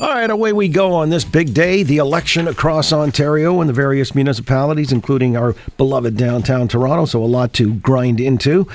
[0.00, 3.74] All right, away we go on this big day, the election across Ontario and the
[3.74, 7.04] various municipalities, including our beloved downtown Toronto.
[7.04, 8.66] So, a lot to grind into.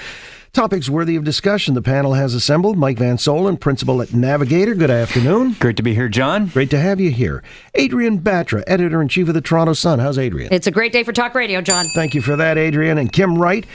[0.54, 1.74] Topics worthy of discussion.
[1.74, 2.78] The panel has assembled.
[2.78, 4.76] Mike Van Soelen, principal at Navigator.
[4.76, 5.56] Good afternoon.
[5.60, 6.46] Great to be here, John.
[6.46, 7.42] Great to have you here.
[7.76, 9.97] Adrienne Batra, editor in chief of the Toronto Sun.
[9.97, 10.49] How's Adrienne?
[10.51, 11.85] It's a great day for talk radio, John.
[11.96, 12.99] Thank you for that, Adrienne.
[12.99, 13.65] And Kim Wright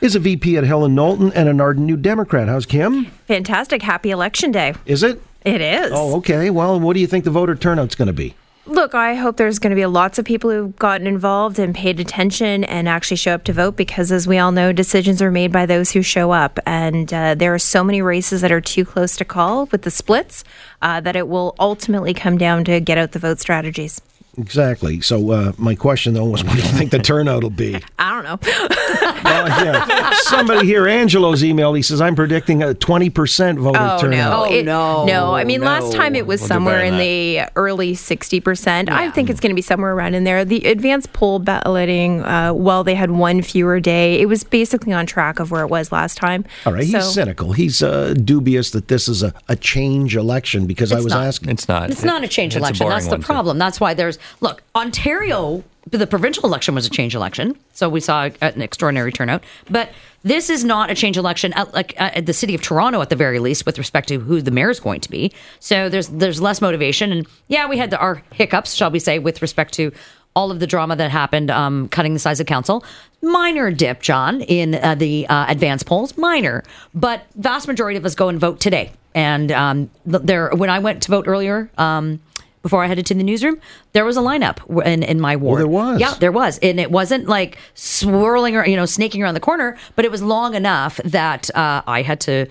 [0.00, 2.46] is a VP at Hill and Knowlton and an ardent New Democrat.
[2.46, 3.06] How's Kim?
[3.26, 3.82] Fantastic.
[3.82, 4.74] Happy election day.
[4.86, 5.20] Is it?
[5.44, 5.90] It is.
[5.94, 6.50] Oh, okay.
[6.50, 8.34] Well, what do you think the voter turnout's going to be?
[8.66, 11.98] Look, I hope there's going to be lots of people who've gotten involved and paid
[11.98, 15.50] attention and actually show up to vote because, as we all know, decisions are made
[15.50, 16.60] by those who show up.
[16.66, 19.90] And uh, there are so many races that are too close to call with the
[19.90, 20.44] splits
[20.82, 24.02] uh, that it will ultimately come down to get out the vote strategies.
[24.38, 25.00] Exactly.
[25.00, 27.80] So uh, my question though was, what do you think the turnout will be?
[27.98, 28.38] I don't know.
[28.42, 30.10] well, yeah.
[30.22, 31.74] Somebody here, Angelo's email.
[31.74, 34.44] He says, "I'm predicting a 20 percent voter oh, turnout." No.
[34.44, 35.34] Oh It, no, no.
[35.34, 35.66] I mean, no.
[35.66, 38.90] last time it was We'll somewhere in than the early 60 percent.
[38.90, 40.44] I think it's going to be somewhere around in there.
[40.44, 45.06] The advanced poll balloting, uh, while they had one fewer day, it was basically on
[45.06, 46.44] track of where it was last time.
[46.66, 47.52] All right, he's cynical.
[47.52, 51.26] He's uh, dubious that this is a, a change election because I was not.
[51.26, 51.48] asking.
[51.50, 51.90] It's not.
[51.90, 52.84] It's not a change It's election.
[52.84, 53.26] boring That's the one, too.
[53.26, 53.58] problem.
[53.58, 58.30] That's why there's look, Ontario, the provincial election was a change election, so we saw
[58.40, 59.42] an extraordinary turnout.
[59.70, 59.90] But
[60.22, 63.16] this is not a change election, at, like at the city of Toronto, at the
[63.16, 65.32] very least, with respect to who the mayor is going to be.
[65.58, 69.18] So there's there's less motivation, and yeah, we had the, our hiccups, shall we say,
[69.18, 69.92] with respect to
[70.36, 72.84] all of the drama that happened, um, cutting the size of council.
[73.20, 76.62] Minor dip, John, in uh, the uh, advance polls, minor,
[76.94, 78.92] but vast majority of us go and vote today.
[79.14, 82.20] And um, there, when I went to vote earlier, um,
[82.62, 83.60] before I headed to the newsroom,
[83.92, 85.60] there was a lineup in, in my ward.
[85.60, 86.00] there was?
[86.00, 86.58] Yeah, there was.
[86.58, 90.22] And it wasn't like swirling or, you know, snaking around the corner, but it was
[90.22, 92.46] long enough that uh, I had to,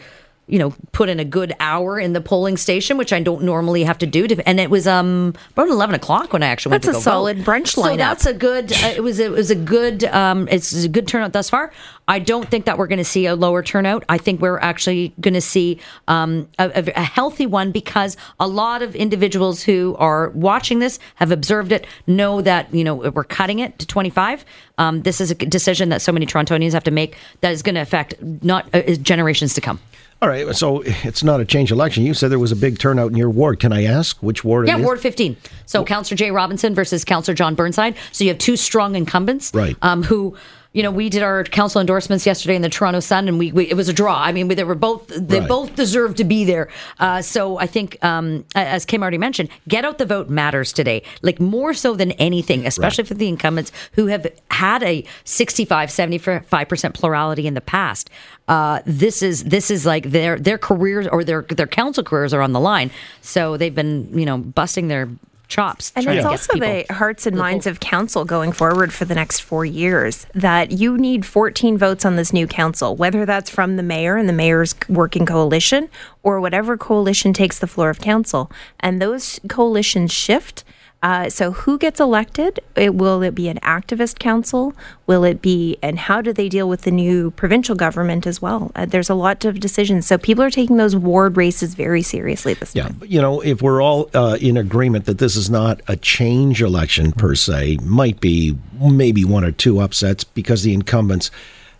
[0.49, 3.83] you know, put in a good hour in the polling station, which I don't normally
[3.83, 4.27] have to do.
[4.27, 7.03] To, and it was um about 11 o'clock when I actually went That's to a
[7.03, 7.45] go solid vote.
[7.45, 10.89] brunch So that's a good, uh, it was, it was a good, um, it's a
[10.89, 11.71] good turnout thus far.
[12.07, 14.03] I don't think that we're going to see a lower turnout.
[14.09, 18.47] I think we're actually going to see um, a, a- a healthy one because a
[18.47, 23.23] lot of individuals who are watching this have observed it, know that you know we're
[23.23, 24.43] cutting it to 25.
[24.79, 27.75] Um, this is a decision that so many Torontonians have to make that is going
[27.75, 29.79] to affect not uh, generations to come.
[30.21, 32.05] All right, so it's not a change election.
[32.05, 33.59] You said there was a big turnout in your ward.
[33.61, 34.85] Can I ask which ward Yeah, it is?
[34.85, 35.37] Ward 15.
[35.65, 37.95] So Councillor Jaye Robinson versus Councillor John Burnside.
[38.11, 39.77] So you have two strong incumbents, Right.
[39.81, 40.35] Um, who.
[40.71, 43.67] You know, we did our council endorsements yesterday in the Toronto Sun, and we, we
[43.67, 44.21] it was a draw.
[44.21, 45.49] I mean, they were both they Right.
[45.49, 46.69] both deserved to be there.
[46.99, 51.01] Uh, so I think, um, as Kim already mentioned, get out the vote matters today,
[51.23, 56.69] like more so than anything, especially for the incumbents who have had a 65, 75
[56.69, 58.11] percent plurality in the past.
[58.47, 62.41] Uh, this is this is like their their careers or their their council careers are
[62.43, 62.91] on the line.
[63.21, 65.09] So they've been you know busting their
[65.49, 65.91] chops.
[65.95, 69.65] And it's also the hearts and minds of council going forward for the next four
[69.65, 74.15] years that you need 14 votes on this new council, whether that's from the mayor
[74.15, 75.89] and the mayor's working coalition
[76.23, 78.51] or whatever coalition takes the floor of council.
[78.79, 80.63] And those coalitions shift.
[81.01, 82.59] Uh, so who gets elected?
[82.75, 84.73] It, will it be an activist council?
[85.07, 88.71] Will it be, and how do they deal with the new provincial government as well?
[88.75, 90.05] Uh, there's a lot of decisions.
[90.07, 92.97] So people are taking those ward races very seriously this Yeah, time.
[92.99, 96.61] but, you know, if we're all uh, in agreement that this is not a change
[96.61, 101.31] election per se, might be maybe one or two upsets because the incumbents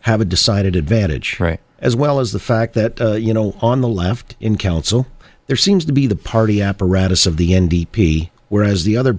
[0.01, 1.37] have a decided advantage.
[1.41, 1.59] Right.
[1.79, 5.07] As well as the fact that, uh, you know, on the left in council,
[5.47, 9.17] there seems to be the party apparatus of the NDP, whereas the other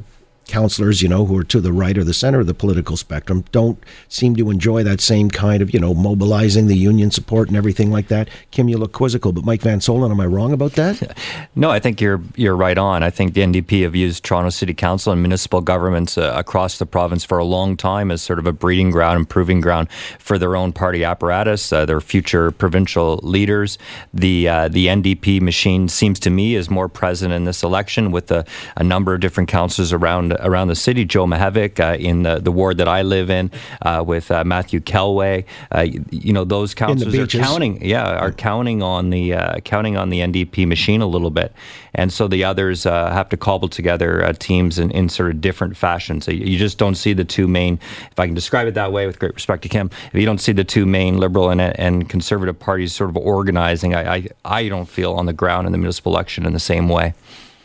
[0.51, 3.45] councillors, you know, who are to the right or the center of the political spectrum,
[3.53, 7.57] don't seem to enjoy that same kind of, you know, mobilizing the union support and
[7.57, 8.29] everything like that.
[8.51, 11.17] Kim, you look quizzical, but Mike Van Soelen, am I wrong about that?
[11.57, 13.03] No, I think you're you're right on.
[13.03, 16.87] I think the NDP have used Toronto City Council and municipal governments uh, across the
[16.87, 19.89] province for a long time as sort of a breeding ground and proving ground
[20.19, 23.79] for their own party apparatus, uh, their future provincial leaders.
[24.15, 28.31] The uh, the NDP machine seems to me is more present in this election with
[28.31, 28.45] a,
[28.77, 31.05] a number of different councillors around around the city.
[31.05, 33.51] Joe Mihevc uh, in the, the ward that I live in
[33.83, 35.45] uh, with uh, Matthew Kellway.
[35.75, 40.11] Uh, you, know those councillors are counting yeah, are counting on the uh, counting on
[40.11, 41.53] the NDP machine a little bit,
[41.95, 45.41] and so the others uh, have to cobble together uh, teams in, in sort of
[45.41, 46.21] different fashion.
[46.21, 47.79] So you you just don't see the two main,
[48.11, 50.41] if I can describe it that way, with great respect to Kim, if you don't
[50.41, 54.69] see the two main liberal and, and conservative parties sort of organizing, I, I I
[54.69, 57.15] don't feel on the ground in the municipal election in the same way.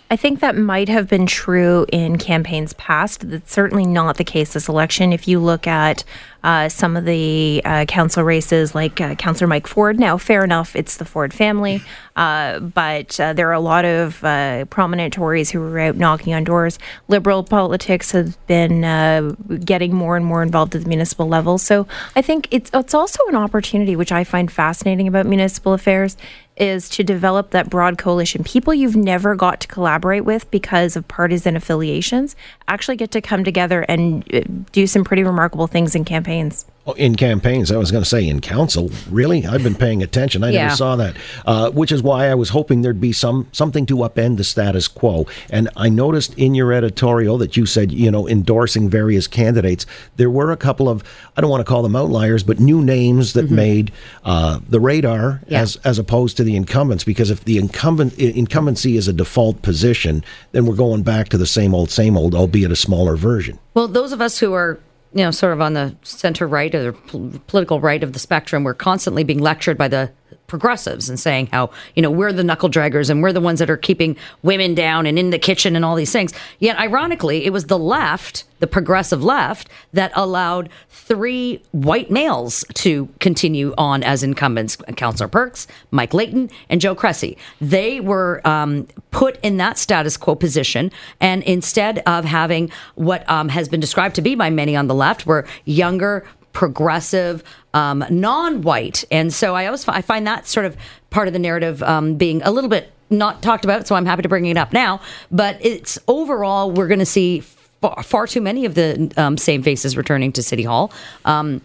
[0.10, 3.28] I think that might have been true in campaigns past.
[3.28, 5.12] That's certainly not the case this election.
[5.12, 6.04] If you look at
[6.45, 10.00] uh, some of the uh, council races, like uh, Councillor Mike Ford.
[10.00, 11.81] Now, fair enough, it's the Ford family,
[12.15, 16.36] uh, but uh, there are a lot of uh, prominent Tories who are out knocking
[16.36, 16.77] on doors.
[17.07, 19.33] Liberal politics has been uh,
[19.65, 21.57] getting more and more involved at the municipal level.
[21.57, 26.15] So I think it's it's also an opportunity, which I find fascinating about municipal affairs,
[26.57, 28.44] is to develop that broad coalition.
[28.44, 32.36] People you've never got to collaborate with because of partisan affiliations
[32.68, 36.06] actually get to come together and do some pretty remarkable things in
[36.36, 36.66] campaigns.
[36.88, 38.92] Oh, in campaigns, I was going to say in council.
[39.10, 40.44] Really, I've been paying attention.
[40.44, 40.66] I Yeah.
[40.66, 41.16] never saw that,
[41.48, 44.88] uh, which is why I was hoping there'd be some something to upend the status
[44.88, 45.26] quo.
[45.50, 49.88] And I noticed in your editorial that you said, you know, endorsing various candidates.
[50.18, 51.04] There were a couple of
[51.36, 53.92] I don't want to call them outliers, but new names that made
[54.24, 55.54] uh, the radar Mm-hmm.
[55.54, 55.62] Yeah.
[55.62, 57.04] as as opposed to the incumbents.
[57.04, 61.48] Because if the incumbent incumbency is a default position, then we're going back to the
[61.48, 63.58] same old, same old, albeit a smaller version.
[63.74, 64.78] Well, those of us who are,
[65.16, 68.74] you know, sort of on the center right or political right of the spectrum, we're
[68.74, 70.12] constantly being lectured by the
[70.47, 73.69] progressives and saying how, you know, we're the knuckle draggers and we're the ones that
[73.69, 76.33] are keeping women down and in the kitchen and all these things.
[76.59, 83.09] Yet, ironically, it was the left, the progressive left, that allowed three white males to
[83.19, 87.38] continue on as incumbents Councillor Perks, Mike Layton, and Joe Cressy.
[87.59, 90.92] They were um, put in that status quo position.
[91.19, 94.95] And instead of having what um, has been described to be by many on the
[94.95, 96.25] left, were younger,
[96.56, 97.44] progressive,
[97.75, 100.75] um, non-white, and so I always I find that sort of
[101.12, 103.88] part of the narrative um, being a little bit not talked about.
[103.88, 105.00] So I'm happy to bring it up now.
[105.31, 107.42] But it's overall we're going to see
[107.81, 110.92] far, far too many of the um, same faces returning to City Hall.
[111.24, 111.62] Um,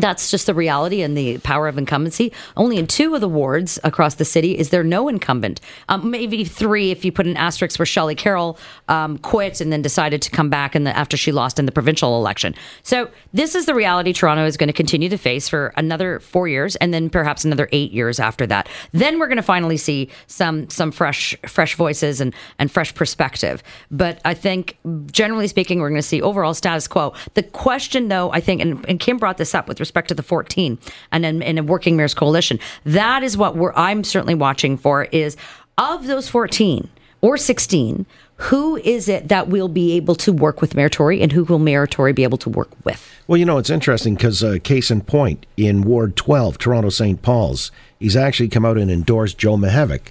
[0.00, 2.32] that's just the reality and the power of incumbency.
[2.56, 5.60] Only in two of the wards across the city is there no incumbent.
[5.88, 8.58] Um, maybe three if you put an asterisk where Shelley Carroll
[8.88, 11.72] um, quit and then decided to come back in the, after she lost in the
[11.72, 12.54] provincial election.
[12.82, 16.48] So this is the reality Toronto is going to continue to face for another four
[16.48, 18.68] years and then perhaps another eight years after that.
[18.92, 23.62] Then we're going to finally see some some fresh fresh voices and and fresh perspective.
[23.90, 24.78] But I think
[25.10, 27.14] generally speaking, we're going to see overall status quo.
[27.34, 30.22] The question, though, I think, and, and Kim brought this up with respect to the
[30.22, 30.78] 14
[31.10, 32.58] and then in a working mayor's coalition.
[32.84, 35.04] That is what we're I'm certainly watching for.
[35.04, 35.36] Is
[35.78, 36.90] of those 14
[37.22, 38.04] or 16,
[38.36, 41.58] who is it that will be able to work with Mayor Tory and who will
[41.58, 43.10] Mayor Tory be able to work with?
[43.26, 47.20] Well, you know, it's interesting because, uh, case in point, in Ward 12, Toronto St.
[47.22, 50.02] Paul's, he's actually come out and endorsed Joe Mihevc.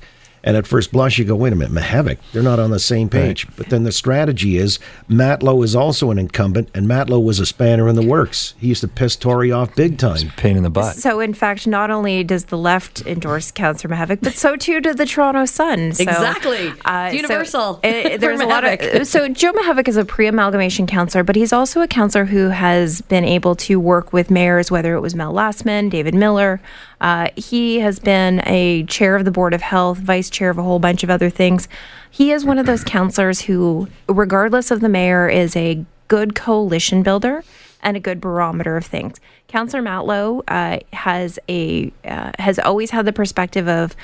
[0.47, 3.09] And at first blush, you go, wait a minute, Mihevc, they're not on the same
[3.09, 3.45] page.
[3.57, 4.79] But then the strategy is
[5.09, 8.53] Matlow is also an incumbent, and Matlow was a spanner in the works.
[8.57, 10.31] He used to piss Tory off big time.
[10.37, 10.95] Pain in the butt.
[10.95, 14.95] So, in fact, not only does the left endorse Councillor Mihevc, but so too did
[14.95, 15.91] the Toronto Sun.
[15.91, 16.69] So, Exactly.
[16.85, 19.05] uh, It's universal So, uh, for there's a lot of.
[19.05, 23.25] So, Joe Mihevc is a pre-amalgamation councillor, but he's also a councillor who has been
[23.25, 26.61] able to work with mayors, whether it was Mel Lastman, David Miller.
[26.99, 30.63] Uh, he has been a chair of the Board of Health, vice chair of a
[30.63, 31.67] whole bunch of other things.
[32.09, 37.03] He is one of those councillors who, regardless of the mayor, is a good coalition
[37.03, 37.43] builder
[37.81, 39.19] and a good barometer of things.
[39.47, 43.95] Councillor Matlow uh, has a uh, has always had the perspective of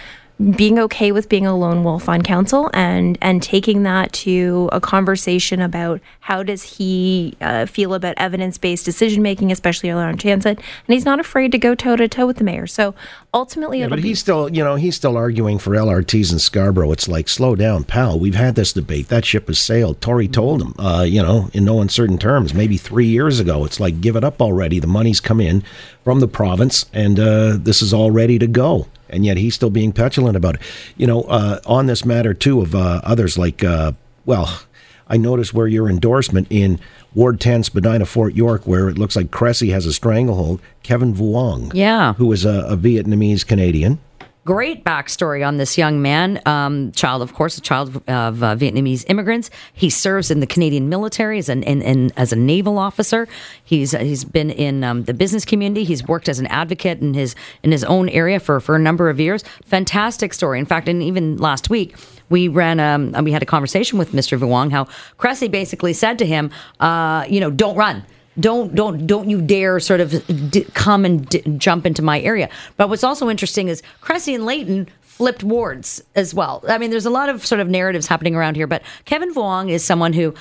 [0.56, 4.82] being okay with being a lone wolf on council and and taking that to a
[4.82, 10.58] conversation about how does he uh, feel about evidence based decision making, especially around transit,
[10.58, 12.68] and he's not afraid to go toe to toe with the mayor.
[12.68, 12.96] So
[13.34, 16.92] ultimately, Yeah, but be he's still, you know, he's still arguing for LRTs in Scarborough.
[16.92, 18.20] It's like, slow down, pal.
[18.20, 19.10] We've had this debate.
[19.10, 20.02] That ship has sailed.
[20.02, 23.66] Tory told him, uh, you know, in no uncertain terms, maybe three years ago.
[23.66, 24.80] It's like, give it up already.
[24.80, 25.64] The money's come in
[26.04, 28.88] from the province, and uh, this is all ready to go.
[29.14, 30.62] And yet he's still being petulant about it.
[30.98, 33.94] You know, uh, on this matter, too, of uh, others like, uh,
[34.26, 34.62] well,
[35.08, 36.80] I noticed where your endorsement in
[37.14, 41.72] Ward 10, Spadina, Fort York, where it looks like Cressy has a stranglehold, Kevin Vuong
[41.74, 42.14] Yeah.
[42.14, 44.00] who is a, a Vietnamese Canadian.
[44.46, 49.06] Great backstory on this young man, um, child, of course, a child of, uh, Vietnamese
[49.08, 49.50] immigrants.
[49.74, 53.28] He serves in the Canadian military as an in, in, as a naval officer.
[53.64, 55.84] He's he's been in um, the business community.
[55.84, 59.10] He's worked as an advocate in his in his own area for for a number
[59.10, 59.44] of years.
[59.66, 60.60] Fantastic story.
[60.60, 61.96] In fact, and even last week.
[62.30, 64.40] We ran, um, we had a conversation with Mr.
[64.40, 64.72] Vuong.
[64.72, 68.06] How Cressy basically said to him, uh, "You know, don't run
[68.40, 70.12] don't don't don't you dare sort of
[70.50, 72.50] d- come and d- jump into my area.
[72.78, 76.64] But what's also interesting is Cressy and Layton flipped wards as well.
[76.68, 78.68] I mean, there's a lot of sort of narratives happening around here.
[78.68, 80.34] But Kevin Vuong is someone who.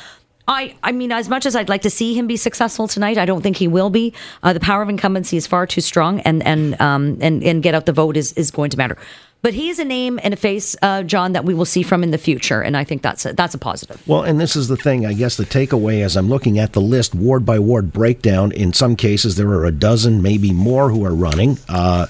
[0.48, 3.26] I, I mean, as much as I'd like to see him be successful tonight, I
[3.26, 4.12] don't think he will be.
[4.42, 7.76] Uh, the power of incumbency is far too strong, and and um and and get
[7.76, 8.98] out the vote is is going to matter.
[9.42, 12.04] But he is a name and a face, uh, John, that we will see from
[12.04, 14.00] in the future, and I think that's a, that's a positive.
[14.06, 15.04] Well, and this is the thing.
[15.04, 18.52] I guess the takeaway as I'm looking at the list, ward by ward breakdown.
[18.52, 21.58] In some cases, there are a dozen, maybe more, who are running.
[21.68, 22.06] Uh,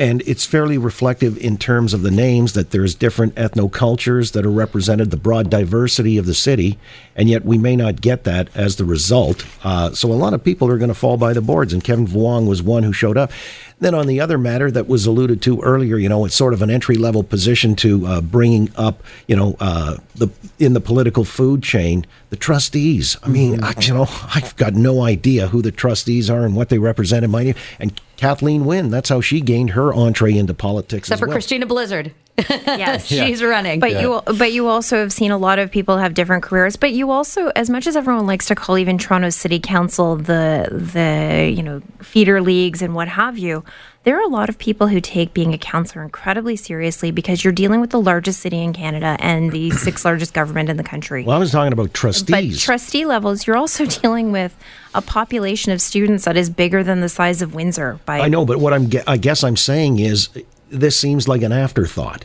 [0.00, 4.50] and it's fairly reflective in terms of the names that there's different ethnocultures that are
[4.50, 6.78] represented, the broad diversity of the city,
[7.14, 9.44] and yet we may not get that as the result.
[9.62, 12.06] Uh, so a lot of people are going to fall by the boards, and Kevin
[12.06, 13.30] Vuong was one who showed up.
[13.80, 16.60] Then on the other matter that was alluded to earlier, you know, it's sort of
[16.60, 21.24] an entry level position to uh, bringing up, you know, uh, the in the political
[21.24, 23.16] food chain, the trustees.
[23.22, 23.64] I mean, mm-hmm.
[23.64, 27.24] I, you know, I've got no idea who the trustees are and what they represent
[27.24, 28.90] in my and Kathleen Wynne.
[28.90, 31.08] That's how she gained her entree into politics.
[31.08, 31.34] Except for well.
[31.34, 32.12] Christina Blizzard.
[32.50, 33.80] yes, she's running.
[33.80, 34.02] But yeah.
[34.02, 36.76] you, but you also have seen a lot of people have different careers.
[36.76, 40.68] But you also, as much as everyone likes to call even Toronto City Council the
[40.70, 43.64] the you know feeder leagues and what have you,
[44.02, 47.52] there are a lot of people who take being a counselor incredibly seriously because you're
[47.52, 51.24] dealing with the largest city in Canada and the sixth largest government in the country.
[51.24, 52.56] Well, I was talking about trustees.
[52.56, 54.56] But trustee levels, you're also dealing with
[54.94, 58.00] a population of students that is bigger than the size of Windsor.
[58.06, 60.30] By I know, but what I'm I guess I'm saying is
[60.70, 62.24] this seems like an afterthought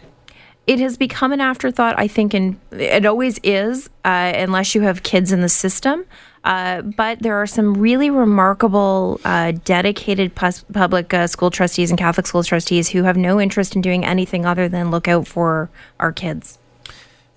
[0.68, 5.04] it has become an afterthought, I think, and it always is, uh, unless you have
[5.04, 6.06] kids in the system.
[6.46, 11.98] Uh, but there are some really remarkable, uh, dedicated pus- public uh, school trustees and
[11.98, 15.72] Catholic school trustees who have no interest in doing anything other than look out for
[16.00, 16.60] our kids.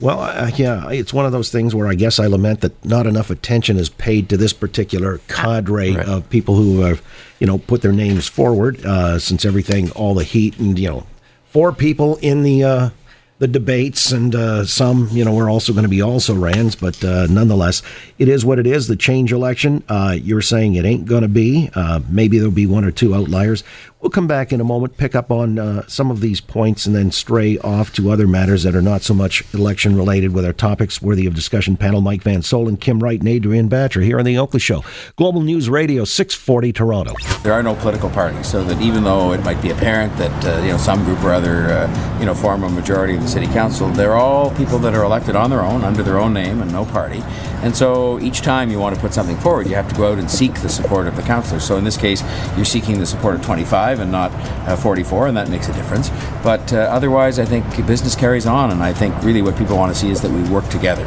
[0.01, 3.07] Well, uh, yeah, it's one of those things where I guess I lament that not
[3.07, 6.07] enough attention is paid to this particular cadre right.
[6.07, 7.03] of people who have,
[7.41, 8.85] you know, put their names forward.
[8.85, 11.07] Uh, since everything, all the heat, and you know,
[11.47, 12.91] four people in the uh,
[13.39, 17.03] the debates, and uh, some, you know, we're also going to be also rans, but
[17.05, 17.83] uh, nonetheless,
[18.19, 18.89] it is what it is.
[18.89, 21.71] The change election, uh, you're saying it ain't going to be.
[21.75, 23.63] Uh, maybe there'll be one or two outliers.
[24.01, 26.95] We'll come back in a moment, pick up on uh, some of these points, and
[26.95, 30.53] then stray off to other matters that are not so much election related with our
[30.53, 32.01] topics worthy of discussion panel.
[32.01, 34.85] Mike Van Soelen, Kim Wright, and Adrienne Batra here on The Oakley Show.
[35.17, 37.13] Global News Radio, 640 Toronto.
[37.43, 40.63] There are no political parties, so that even though it might be apparent that uh,
[40.63, 43.49] you know some group or other uh, you know form a majority of the city
[43.49, 46.71] council, they're all people that are elected on their own, under their own name, and
[46.71, 47.21] no party.
[47.63, 50.21] And so each time you want to put something forward, you have to go out
[50.21, 51.65] and seek the support of the councillors.
[51.65, 52.23] So in this case,
[52.55, 54.31] you're seeking the support of 25 and not
[54.69, 56.11] uh, 44, and that makes a difference.
[56.43, 59.93] But uh, otherwise, I think business carries on, and I think really what people want
[59.93, 61.07] to see is that we work together.